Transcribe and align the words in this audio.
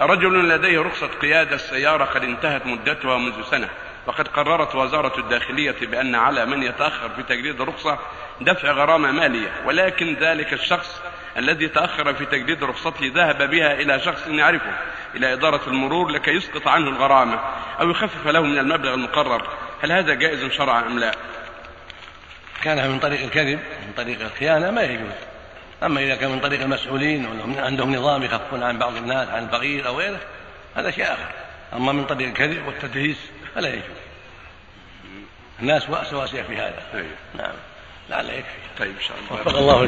رجل 0.00 0.48
لديه 0.48 0.80
رخصة 0.80 1.06
قيادة 1.06 1.54
السيارة 1.54 2.04
قد 2.04 2.24
انتهت 2.24 2.66
مدتها 2.66 3.18
منذ 3.18 3.42
سنة 3.42 3.68
وقد 4.06 4.28
قررت 4.28 4.74
وزارة 4.74 5.20
الداخلية 5.20 5.76
بأن 5.82 6.14
على 6.14 6.46
من 6.46 6.62
يتأخر 6.62 7.08
في 7.08 7.22
تجديد 7.22 7.60
الرخصة 7.60 7.98
دفع 8.40 8.70
غرامة 8.70 9.12
مالية 9.12 9.48
ولكن 9.64 10.16
ذلك 10.20 10.52
الشخص 10.52 11.02
الذي 11.36 11.68
تأخر 11.68 12.14
في 12.14 12.24
تجديد 12.24 12.64
رخصته 12.64 13.12
ذهب 13.14 13.50
بها 13.50 13.72
إلى 13.72 14.00
شخص 14.00 14.26
يعرفه 14.26 14.78
إلى 15.14 15.32
إدارة 15.32 15.60
المرور 15.66 16.08
لكي 16.08 16.30
يسقط 16.30 16.68
عنه 16.68 16.88
الغرامة 16.88 17.40
أو 17.80 17.90
يخفف 17.90 18.26
له 18.26 18.42
من 18.42 18.58
المبلغ 18.58 18.94
المقرر 18.94 19.48
هل 19.82 19.92
هذا 19.92 20.14
جائز 20.14 20.52
شرعا 20.52 20.80
أم 20.80 20.98
لا؟ 20.98 21.14
كان 22.62 22.90
من 22.90 22.98
طريق 22.98 23.22
الكذب 23.22 23.58
من 23.86 23.92
طريق 23.96 24.20
الخيانة 24.20 24.70
ما 24.70 24.82
يجوز 24.82 25.27
أما 25.82 26.00
إذا 26.00 26.14
كان 26.16 26.30
من 26.30 26.40
طريق 26.40 26.60
المسؤولين 26.60 27.28
عندهم 27.58 27.94
نظام 27.94 28.22
يخفون 28.22 28.62
عن 28.62 28.78
بعض 28.78 28.96
الناس 28.96 29.28
عن 29.28 29.44
الفقير 29.44 29.86
أو 29.86 29.98
غيره 29.98 30.20
هذا 30.76 30.90
شيء 30.90 31.04
آخر. 31.04 31.32
أما 31.72 31.92
من 31.92 32.04
طريق 32.06 32.28
الكذب 32.28 32.66
والتدليس 32.66 33.16
فلا 33.54 33.68
يجوز. 33.68 33.98
الناس 35.60 35.82
سواسية 36.10 36.42
في 36.42 36.56
هذا. 36.56 36.82
أيوه. 36.94 37.06
نعم. 37.34 37.54
لعل 38.10 38.30
يكفي 38.30 38.58
طيب 38.78 38.94
إن 38.96 39.02
شاء 39.02 39.16
الله. 39.18 39.42
وفق 39.42 39.58
الله 39.58 39.84